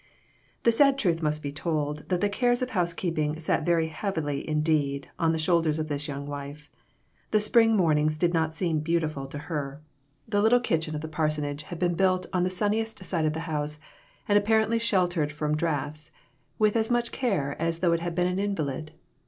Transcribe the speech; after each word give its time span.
The 0.63 0.71
sad 0.71 0.97
truth 0.97 1.21
must 1.21 1.43
be 1.43 1.51
told 1.51 2.09
that 2.09 2.21
the 2.21 2.27
cares 2.27 2.63
of 2.63 2.71
housekeeping 2.71 3.39
sat 3.39 3.63
very 3.67 3.89
heavily 3.89 4.49
indeed, 4.49 5.09
on 5.19 5.31
the 5.31 5.37
shoulders 5.37 5.77
of 5.77 5.89
this 5.89 6.07
young 6.07 6.25
wife. 6.25 6.71
The 7.29 7.39
spring 7.39 7.77
morn 7.77 7.99
ings 7.99 8.17
did 8.17 8.33
not 8.33 8.55
seem 8.55 8.79
"beautiful' 8.79 9.27
to 9.27 9.37
her. 9.37 9.79
The 10.27 10.41
little 10.41 10.57
74 10.57 10.57
A 10.57 10.65
SMOKY 10.65 10.65
ATMOSPHERE. 10.65 10.77
kitchen 10.77 10.95
of 10.95 11.01
the 11.01 11.15
parsonage 11.15 11.63
had 11.69 11.77
been 11.77 11.93
built 11.93 12.25
on 12.33 12.41
the 12.43 12.49
sunniest 12.49 13.03
side 13.05 13.25
of 13.27 13.33
the 13.33 13.41
house, 13.41 13.79
and 14.27 14.39
apparently 14.39 14.79
shel 14.79 15.07
tered 15.07 15.31
from 15.31 15.55
draughts, 15.55 16.11
with 16.57 16.75
as 16.75 16.89
much 16.89 17.11
care 17.11 17.55
as 17.61 17.77
though 17.77 17.93
it 17.93 17.99
had 17.99 18.15
been 18.15 18.25
an 18.25 18.39
invalid. 18.39 18.93